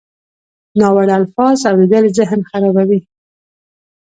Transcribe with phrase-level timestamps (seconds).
[0.79, 2.99] ناوړه الفاظ اورېدل ذهن خرابوي.